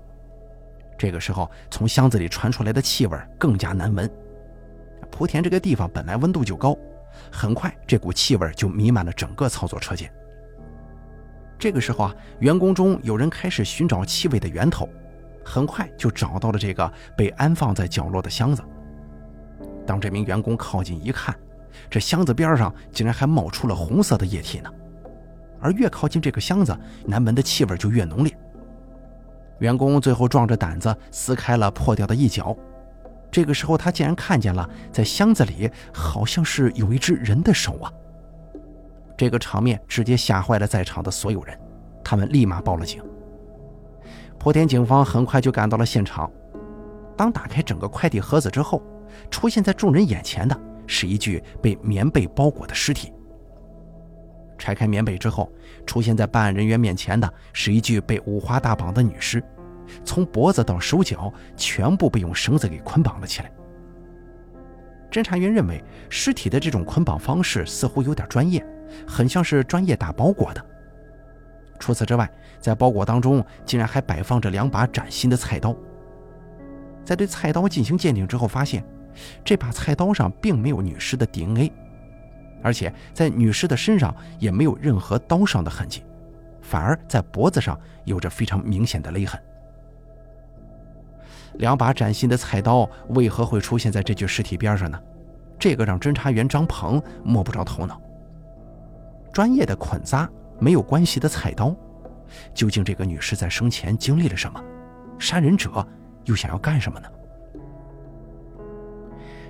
[0.95, 4.07] 这个时候，从箱子里传出来的气味更加难闻。
[5.09, 6.77] 莆田这个地方本来温度就高，
[7.31, 10.13] 很快这股气味就弥漫了整个操作车间。
[11.57, 14.87] 这个时候啊，员工中有人开始寻找气味的源头。
[15.43, 18.61] 很快就找到了这个被安放在角落的箱子。
[19.87, 21.35] 当这名员工靠近一看，
[21.89, 24.71] 这箱子边上竟然还冒出了红色的液体呢。
[25.61, 28.37] 而越靠近这个箱子，难闻的气味就越浓烈。
[29.59, 32.57] 员工最后壮着胆子撕开了破掉的一角，
[33.31, 37.93] 这个时候他竟然看见了，在箱子里好像是有一只人的手啊！
[39.15, 41.55] 这个场面直接吓坏了在场的所有人，
[42.03, 43.03] 他们立马报了警。
[44.39, 46.29] 莆田警方很快就赶到了现场。
[47.15, 48.81] 当打开整个快递盒子之后，
[49.29, 53.13] 出现在众人眼前的是一具被棉被包裹的尸体。
[54.61, 55.51] 拆开棉被之后，
[55.87, 59.43] 出现在办案人员面前的是一具被五花大绑的女尸，
[60.05, 63.51] 从脖子到手脚全部被用绳子给捆绑了起来。
[65.09, 68.63] 侦查员认为，尸体的这种捆绑方式似乎有点专业，
[69.07, 70.63] 很像是专业打包裹的。
[71.79, 75.75] 除此之外，在包裹当中竟然还摆放着两把崭新的菜刀。
[77.03, 78.85] 在对菜刀进行鉴定之后，发现
[79.43, 81.73] 这把菜刀上并没有女尸的 DNA，
[82.63, 86.03] 而且在女尸的身上也没有任何刀伤的痕迹，
[86.61, 89.41] 反而在脖子上有着非常明显的勒痕。
[91.55, 94.99] 两把崭新的菜刀为何会出现在这具尸体边上呢？
[95.59, 98.01] 这个让侦查员张鹏摸不着头脑。
[99.31, 100.29] 专业的捆扎。
[100.63, 101.75] 没有关系的菜刀，
[102.53, 104.63] 究竟这个女士在生前经历了什么？
[105.17, 105.83] 杀人者
[106.25, 107.07] 又想要干什么呢？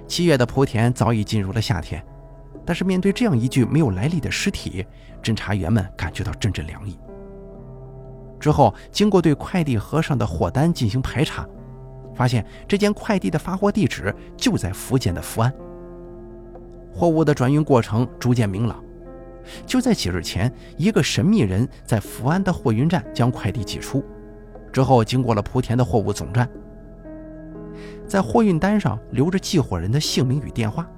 [0.08, 2.02] 七月的莆田早已进入了夏天，
[2.72, 4.86] 但是面对这样一具没有来历的尸体，
[5.22, 6.98] 侦查员们感觉到阵阵凉意。
[8.40, 11.46] 之后，经过对快递盒上的货单进行排查，
[12.16, 15.54] 发现这件快递的发货地址就在福建的福安。
[16.94, 18.82] 货物的转运过程逐渐明朗。
[19.66, 24.02] 就在几日前，一个神秘人在福安的货运站将快递寄出，
[24.72, 26.50] 之后经过了莆田的货物总站，
[28.08, 30.90] 在货运单上留着寄货人的姓名与电话，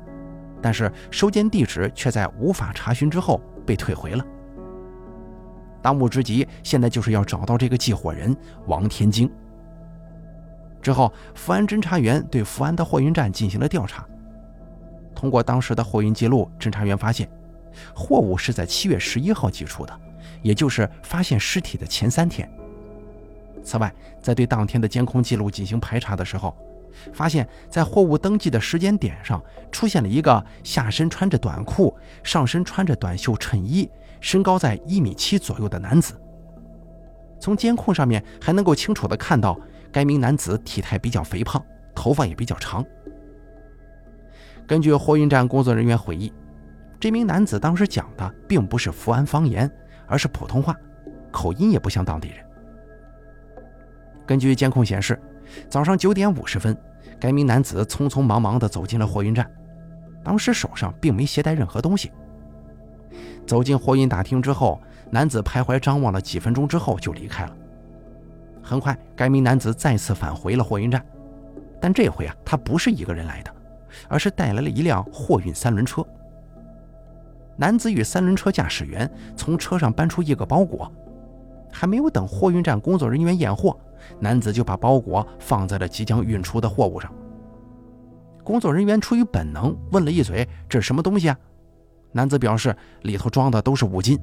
[0.63, 4.26] 但是收件地址却在无法查询之后被退回了。
[5.82, 8.34] 当务之急，现在就是要找到这个寄货人
[8.67, 9.30] 王天京。
[10.82, 14.08] 之后，福安侦查员对福安的货运站进行了调查，
[15.13, 17.30] 通过当时的货运记录，侦查员发现。
[17.93, 19.99] 货物是在七月十一号寄出的，
[20.41, 22.49] 也就是发现尸体的前三天。
[23.63, 26.56] 此外，在对当天的监控记录进行排查的时候，
[27.13, 36.13] 发现，在货物登记的时间点上出现了一个下身穿着短裤、上身穿着短袖衬衣、身高在一米七左右的男子。
[37.39, 39.60] 从监控上面还能够清楚地看到，
[39.91, 42.86] 该名男子体态比较肥胖，头发也比较长。
[44.65, 46.32] 根据货运站工作人员回忆。
[46.99, 49.69] 这名男子当时讲的并不是福安方言，
[50.08, 50.73] 而是普通话，
[51.32, 52.38] 口音也不像当地人。
[54.25, 55.21] 根据监控显示，
[55.69, 56.77] 早上九点五十分，
[57.19, 59.49] 该名男子匆匆忙忙地走进了货运站，
[60.23, 62.11] 当时手上并没携带任何东西。
[63.45, 67.55] 走进货运大厅之后，男子徘徊张望了几分钟之后就离开了。
[68.61, 71.03] 很快，该名男子再次返回了货运站，
[71.81, 73.53] 但这回啊，他不是一个人来的，
[74.07, 76.05] 而是带来了一辆货运三轮车。
[77.57, 80.91] 男子与三轮车驾驶员从车上搬出一个包裹，
[81.71, 83.77] 还没有等货运站工作人员验货，
[84.19, 87.11] 男子就把包裹放在了即将运出的货物上。
[88.43, 91.37] 工作人员出于本能问了一嘴：“这是什么东西啊？”
[92.11, 94.19] 男子表示：“里头装的都是五金。”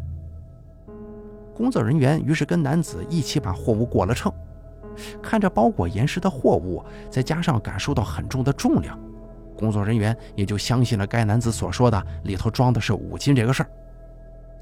[1.56, 4.32] 工作人员于是跟男子一起把货物过了秤，
[5.22, 8.98] 看着包裹严实的货物，再加上感受到很重的重量，
[9.56, 13.70] 工作人员也就相信了该男子所说的里头装的是五金这个事儿。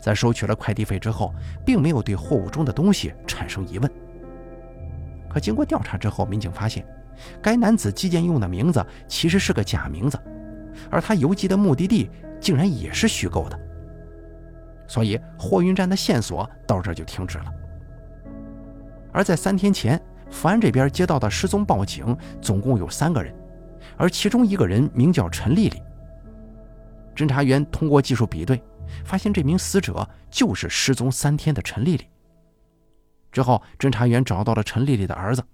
[0.00, 3.90] 在收取了快递费之后，并没有对货物中的东西产生疑问。
[5.28, 6.86] 可经过调查之后，民警发现，
[7.42, 10.18] 该男子寄件用的名字其实是个假名字，
[10.90, 12.10] 而他邮寄的目的地
[12.40, 13.58] 竟然也是虚构的。
[14.86, 17.44] 所以，货运站的线索到这就停止了。
[19.12, 23.34] 而在三天前，福安这边接到的失踪报警总共有三个人，
[23.96, 25.82] 而其中一个人名叫陈丽丽。
[27.14, 28.62] 侦查员通过技术比对，
[29.04, 32.06] 发现这名死者就是失踪三天的陈丽丽。
[33.30, 35.44] 之后，侦查员找到了陈丽丽的儿子。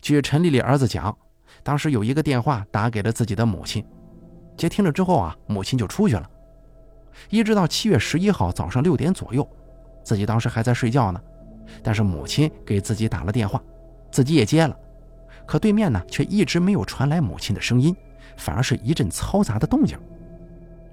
[0.00, 1.16] 据陈丽丽儿子讲，
[1.62, 3.84] 当时有一个电话打给了自己的母亲，
[4.56, 6.30] 接听了之后啊，母亲就出去了。
[7.30, 9.48] 一直到七月十一号早上六点左右，
[10.02, 11.20] 自己当时还在睡觉呢，
[11.82, 13.62] 但是母亲给自己打了电话，
[14.10, 14.76] 自己也接了，
[15.46, 17.96] 可对面呢却一直没有传来母亲的声音，
[18.36, 19.98] 反而是一阵嘈杂的动静。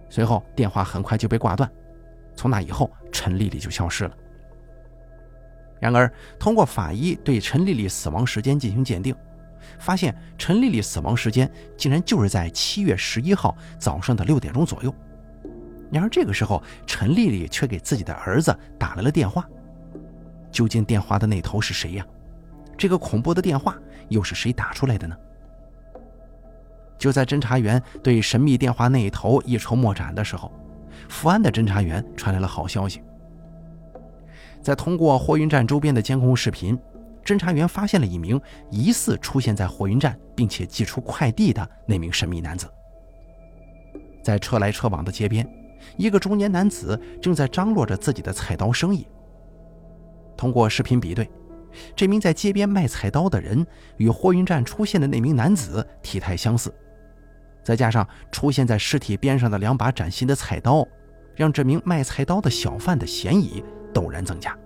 [0.10, 1.70] 随后电话很快就被挂断，
[2.36, 4.16] 从那以后陈丽丽就消失了。
[5.82, 9.16] 然而，通过法医对陈丽丽死亡时间进行鉴定，
[9.80, 14.94] 发现陈丽丽死亡时间竟然就是在七月十一号早上的六点钟左右。
[15.92, 19.44] 然而这个时候，陈丽丽却给自己的儿子打来了电话。
[20.52, 22.06] 究竟电话的那头是谁呀？
[22.78, 23.76] 这个恐怖的电话
[24.10, 25.18] 又是谁打出来的呢？
[27.00, 30.52] 就在侦查员对神秘电话那一头一筹莫展的时候，
[31.10, 33.02] 福安的侦查员传来了好消息。
[34.62, 36.78] 在通过货运站周边的监控视频，
[37.24, 42.68] 侦查员发现了一名疑似出现在货运站并且寄出快递的那名神秘男子。
[44.24, 45.48] 在车来车往的街边。
[45.98, 49.08] 一个中年男子正在张罗着自己的菜刀生意。
[50.38, 51.28] 通过视频比对，
[51.96, 53.66] 这名在街边卖菜刀的人
[53.98, 56.72] 与货运站出现的那名男子体态相似，
[57.64, 60.88] 再加上出现在尸体边上的两把崭新的菜刀，
[61.36, 64.58] 让这名卖菜刀的小贩的嫌疑陡然增加。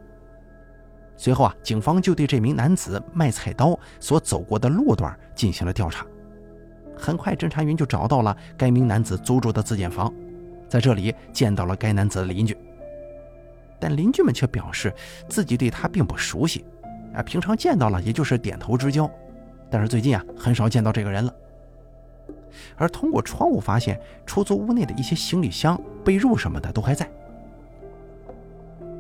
[1.18, 6.06] 随后啊，警方就对这名男子卖菜刀所走过的路段进行了调查。
[6.98, 10.14] 很快，侦查员就找到了该名男子租住的自建房。
[10.68, 12.58] 在这里见到了该男子的邻居，
[13.80, 14.94] 但邻居们却表示
[15.30, 16.66] 自己对他并不熟悉，
[17.14, 19.10] 啊，平常见到了也就是点头之交，
[19.70, 21.34] 但是最近啊很少见到这个人了。
[22.76, 27.10] 而通过窗户发现，出租屋内的一些行李箱、被褥什么的都还在。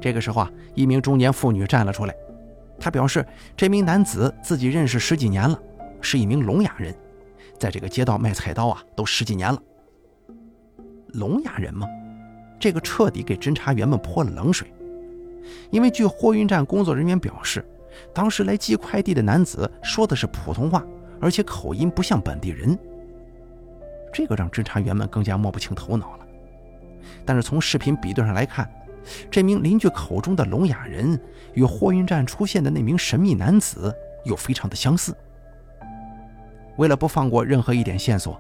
[0.05, 2.15] 这个时候啊，一名中年妇女站了出来，
[2.79, 3.25] 她表示
[3.57, 5.59] 这名男子自己认识十几年了，
[5.99, 6.95] 是一名聋哑人，
[7.57, 9.59] 在这个街道卖菜刀啊都十几年了。
[11.07, 11.87] 聋哑人吗？
[12.59, 14.71] 这个彻底给侦查员们泼了冷水。
[15.71, 17.65] 因为据货运站工作人员表示，
[18.13, 20.85] 当时来寄快递的男子说的是普通话，
[21.19, 22.77] 而且口音不像本地人。
[24.13, 26.27] 这个让侦查员们更加摸不清头脑了。
[27.25, 28.71] 但是从视频比对上来看，
[29.29, 31.19] 这名邻居口中的聋哑人
[31.53, 35.15] 与货运站出现的那名神秘男子又非常的相似。
[36.77, 38.39] 为了不放过任何一点线索。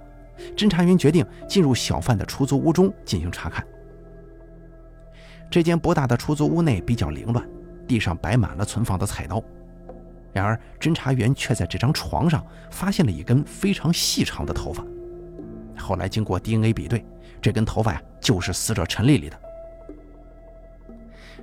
[0.53, 3.65] 侦查员决定进入小贩的出租屋中进行查看。
[5.49, 7.47] 这间不大的出租屋内比较凌乱，
[7.87, 9.41] 地上摆满了存放的菜刀。
[10.33, 14.85] 然而，侦查员却在这张床上发现了一根非常细长的头发。
[15.77, 17.05] 后来经过 DNA 比对，
[17.41, 19.39] 这根头发呀就是死者陈丽丽的。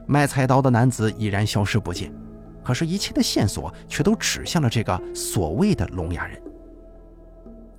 [0.07, 2.13] 卖菜刀的男子已然消失不见，
[2.63, 6.41] 可是，一切的线索却都指向了这个所谓的聋哑人。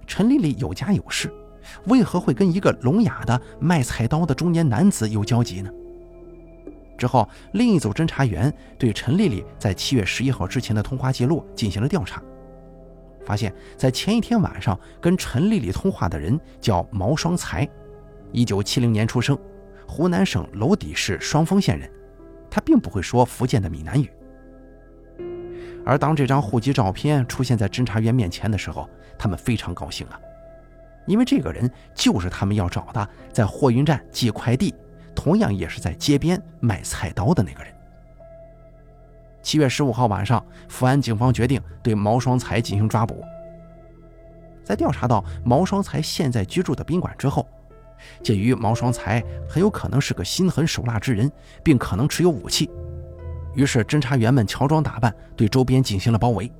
[0.06, 1.32] 陈丽丽有家有室，
[1.86, 5.70] 为何会跟一个聋哑的卖菜刀的中年男子有交集呢？
[6.98, 12.22] 之后，另一组侦查员对陈丽丽在七月十一号之前的通话记录进行了调查，
[13.26, 17.68] 发现，在前一天晚上跟陈丽丽通话的人叫毛双才，
[18.32, 19.38] 一九七零年出生，
[19.88, 21.90] 湖南省娄底市双峰县人，
[22.54, 24.08] 他并不会说福建的闽南语。
[25.84, 28.88] 而当这张户籍照片出现在侦查员面前的时候，
[29.18, 30.20] 他们非常高兴啊，
[31.08, 34.72] 因为这个人就是他们要找的，在货运站寄快递，
[35.16, 37.74] 同样也是在街边卖菜刀的那个人。
[39.42, 43.24] 七月十五号晚上，福安警方决定对毛双才进行抓捕。
[44.64, 47.50] 在调查到毛双才现在居住的宾馆之后，
[48.22, 51.32] 鉴于毛双才很有可能是个心狠手辣之人，
[51.64, 52.70] 并可能持有武器。
[53.56, 56.52] 于是，侦查员们乔装打扮，对周边进行了包围。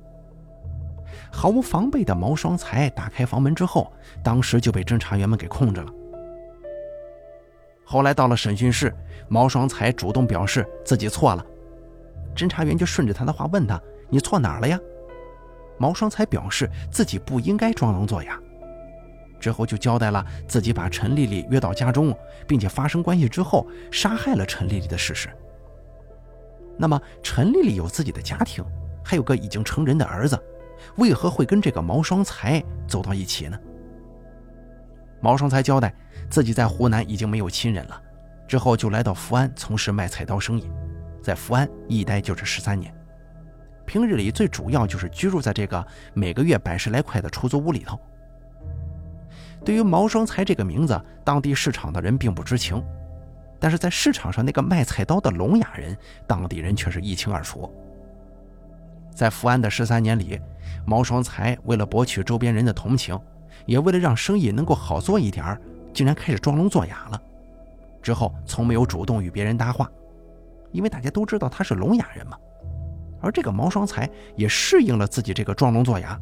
[1.30, 3.92] 毫无防备的毛双才打开房门之后，
[4.22, 5.92] 当时就被侦查员们给控制了。
[7.84, 8.94] 后来到了审讯室，
[9.28, 11.44] 毛双才主动表示自己错了，
[12.34, 14.78] 侦查员就顺着他的话问他：“你错哪儿了呀？”
[15.76, 18.40] 毛双才表示自己不应该装聋作哑。
[19.44, 22.16] 之后就交代了自己把陈丽丽约到家中，
[22.46, 25.28] 并且发生关系之后杀害了陈丽丽的事实。
[26.78, 28.64] 那么，陈丽丽有自己的家庭，
[29.04, 30.42] 还有个已经成人的儿子，
[30.96, 33.58] 为何会跟这个毛双才走到一起呢？
[35.20, 35.94] 毛双才交代
[36.30, 38.02] 自己在湖南已经没有亲人了，
[38.48, 40.70] 之后就来到福安从事卖菜刀生意，
[41.22, 42.90] 在福安一待就是十三年。
[43.84, 48.00] 平日里最主要就是居住在这个每个月百十来块的出租屋里头。
[49.64, 52.82] 对于毛双才这个名字，当地市场的人并不知情。
[53.58, 55.96] 但是在市场上那个卖菜刀的聋哑人，
[56.26, 57.72] 当地人却是一清二楚。
[59.10, 60.38] 在福安的十三年里，
[60.84, 63.18] 毛双才为了博取周边人的同情，
[63.64, 65.58] 也为了让生意能够好做一点
[65.94, 67.22] 竟然开始装聋作哑了。
[68.02, 69.90] 之后从没有主动与别人搭话，
[70.72, 72.36] 因为大家都知道他是聋哑人嘛。
[73.22, 76.20] 而这个毛双才也适应了自己这个装聋作哑，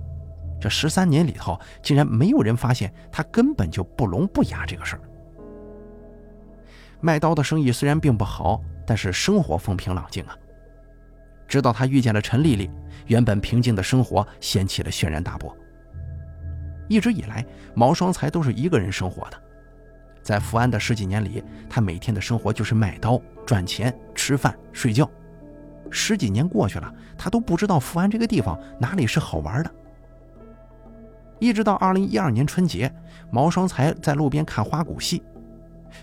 [0.63, 5.03] 这十三年里头，竟然没有人发现他根本就不聋不哑这个事儿。
[7.01, 10.37] 卖刀的生意虽然并不好，但是生活风平浪静啊。
[11.49, 12.71] 直到他遇见了陈丽丽，
[13.09, 15.53] 原本平静的生活掀起了轩然大波。
[16.89, 17.45] 一直以来，
[17.75, 19.43] 毛双才都是一个人生活的，
[20.23, 25.11] 在福安的十几年里，他每天的生活就是卖刀、赚钱、吃饭、睡觉。
[25.91, 29.75] 十几年过去了，他都不知道福安这个地方哪里是好玩的。
[31.43, 32.89] 一直到二零一二年春节，
[33.33, 35.21] 毛双才在路边看花鼓戏。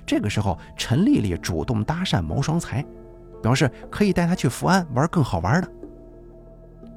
[0.06, 2.86] 这个时候，陈丽丽主动搭讪毛双才，
[3.42, 5.72] 表示可以带他去福安玩更好玩的。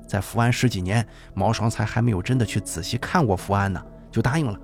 [0.09, 3.81] 在福安十几年，毛双才还没有真的去仔细看过福安呢，
[4.11, 4.59] 就答应了。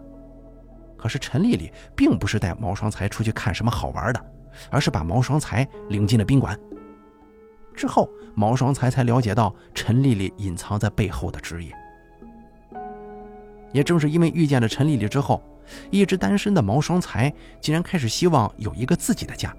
[0.97, 4.21] 可是陈丽丽并不是带毛双才出去看什么好玩的，
[4.73, 6.59] 而是把毛双才领进了宾馆。
[7.77, 11.73] 之后，毛双才才了解到陈丽丽隐藏在背后的职业。
[13.73, 15.43] 也正是因为遇见了陈丽丽之后。
[15.91, 19.55] 一直单身的毛双才竟然开始希望有一个自己的家。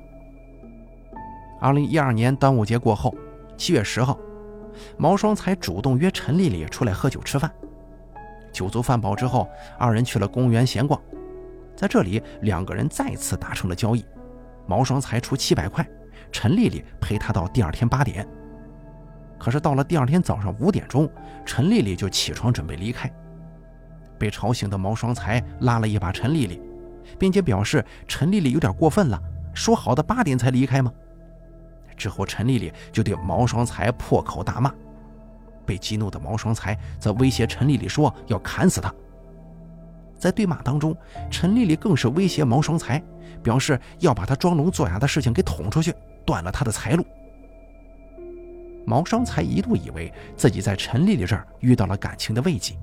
[1.61, 3.13] 二零一二年端午节过后，
[3.55, 4.17] 七月十号，
[4.97, 7.51] 毛双才主动约陈丽丽出来喝酒吃饭。
[8.51, 9.47] 酒足饭饱之后，
[9.77, 10.99] 二人去了公园闲逛，
[11.75, 14.03] 在这里两个人再次达成了交易：
[14.65, 15.87] 毛双才出七百块，
[16.31, 18.27] 陈丽丽陪他到第二天八点。
[19.37, 21.07] 可是到了第二天早上五点钟，
[21.45, 23.07] 陈丽丽就起床准备离开。
[24.19, 26.61] 被吵醒的毛双才拉了一把陈丽丽，
[27.17, 29.19] 并且表示陈丽丽有点过分了，
[29.53, 30.91] 说好的八点才离开吗？
[31.97, 34.73] 之后陈丽丽就对毛双才破口大骂，
[35.65, 38.93] 被激怒的毛双才则威胁陈丽丽说要砍死他。
[40.17, 40.95] 在对骂当中，
[41.31, 43.01] 陈丽丽更是威胁毛双才，
[43.41, 45.93] 表示要把他装聋作哑的事情给捅出去，
[46.25, 47.05] 断了他的财路。
[48.85, 52.75] 毛双才一度以为自己在陈丽丽这儿遇到了感情的慰藉。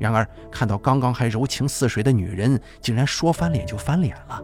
[0.00, 4.42] 然而，看到刚刚还柔情似水的女人，竟然说翻脸就翻脸了，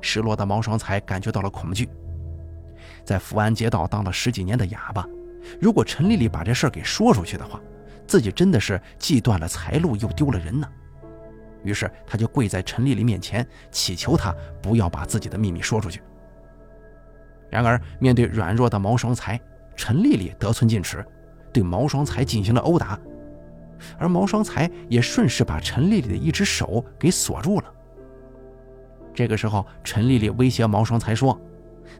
[0.00, 1.88] 失落的毛双才感觉到了恐惧。
[3.04, 5.06] 在福安街道当了十几年的哑巴，
[5.60, 7.60] 如果陈丽丽把这事儿给说出去的话，
[8.08, 10.68] 自己真的是既断了财路又丢了人呢。
[11.62, 16.02] 于是，他就跪在陈丽丽面前，祈求她不要把自己的秘密说出去。
[17.48, 19.40] 然而，面对软弱的毛双才，
[19.76, 21.06] 陈丽丽得寸进尺，
[21.52, 22.98] 对毛双才进行了殴打。
[23.98, 27.72] 而毛双才也顺势把陈丽丽的一只手给锁住了。
[29.14, 31.40] 这个时候，陈丽丽威胁毛双才说：“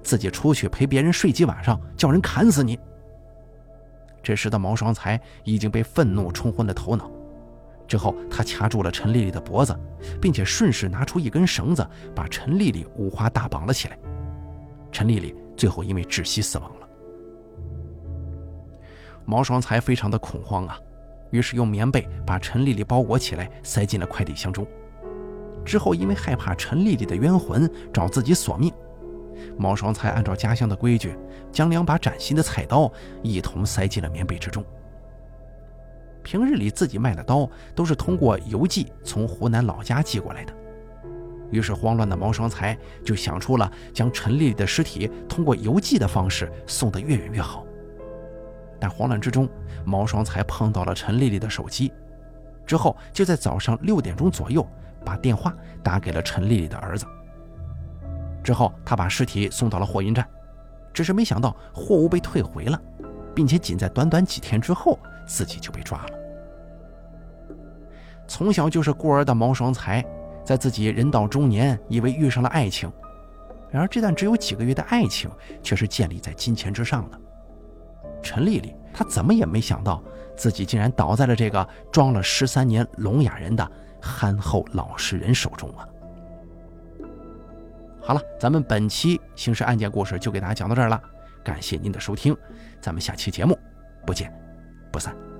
[0.02, 2.78] 自己出去陪别人睡几晚上，叫人砍死你。”
[4.22, 7.10] 这时的毛双才已经被愤怒冲昏了头脑。
[7.88, 9.78] 之后，他掐住了陈丽丽的脖子，
[10.20, 13.96] 并且顺势拿出一根绳子，把陈丽丽五花大绑了起来。
[14.90, 16.88] 陈丽丽最后因为窒息死亡了。
[19.24, 20.78] 毛双才非常的恐慌啊！
[21.36, 24.66] 于是用棉被把陈丽丽包裹起来，塞进了快递箱中。
[25.66, 28.72] 之后，因为害怕陈丽丽的冤魂找自己索命，
[29.58, 31.14] 毛双才按照家乡的规矩，
[31.52, 32.90] 将两把崭新的菜刀
[33.22, 34.64] 一同塞进了棉被之中。
[36.22, 40.54] 平日里自己卖的刀都是通过邮寄从湖南老家寄过来的，
[41.50, 42.74] 于是慌乱的毛双才
[43.04, 47.66] 就想出了将陈丽丽的尸体通过邮寄的方式送得越远越好。
[48.78, 49.48] 但慌乱之中，
[49.84, 51.92] 毛双才碰到了陈丽丽的手机，
[52.66, 54.66] 之后就在早上六点钟左右
[55.04, 57.06] 把电话打给了陈丽丽的儿子。
[58.42, 60.26] 之后，他把尸体送到了货运站，
[60.92, 62.80] 只是没想到货物被退回了，
[63.34, 66.10] 并且仅在短短几天之后，自己就被抓了。
[68.28, 70.04] 从小就是孤儿的毛双才，
[70.44, 72.92] 在自己人到中年，以为遇上了爱情，
[73.68, 75.30] 然而这段只有几个月的爱情，
[75.62, 77.20] 却是建立在金钱之上的。
[78.26, 80.02] 陈丽丽，她怎么也没想到，
[80.36, 83.70] 自己竟然倒在了这个装了十三年聋哑人的
[84.02, 85.86] 憨厚老实人手中啊。
[88.02, 91.00] 好了，咱们本期刑事案件故事就给大家讲到这儿了，
[91.44, 92.36] 感谢您的收听，
[92.80, 93.56] 咱们下期节目
[94.04, 94.32] 不见
[94.90, 95.35] 不散。